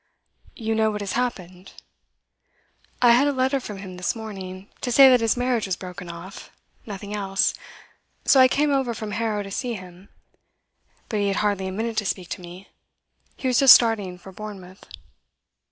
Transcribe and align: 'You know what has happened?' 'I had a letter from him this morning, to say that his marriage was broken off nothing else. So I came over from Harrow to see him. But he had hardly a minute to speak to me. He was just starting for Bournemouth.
'You 0.55 0.73
know 0.73 0.89
what 0.89 1.01
has 1.01 1.13
happened?' 1.13 1.73
'I 3.03 3.11
had 3.11 3.27
a 3.27 3.31
letter 3.31 3.59
from 3.59 3.77
him 3.77 3.97
this 3.97 4.15
morning, 4.15 4.67
to 4.81 4.91
say 4.91 5.07
that 5.09 5.21
his 5.21 5.37
marriage 5.37 5.67
was 5.67 5.75
broken 5.77 6.09
off 6.09 6.49
nothing 6.87 7.13
else. 7.13 7.53
So 8.25 8.39
I 8.39 8.47
came 8.47 8.71
over 8.71 8.95
from 8.95 9.11
Harrow 9.11 9.43
to 9.43 9.51
see 9.51 9.75
him. 9.75 10.09
But 11.07 11.19
he 11.19 11.27
had 11.27 11.35
hardly 11.45 11.67
a 11.67 11.71
minute 11.71 11.97
to 11.97 12.05
speak 12.07 12.29
to 12.29 12.41
me. 12.41 12.67
He 13.37 13.47
was 13.47 13.59
just 13.59 13.75
starting 13.75 14.17
for 14.17 14.31
Bournemouth. 14.31 14.85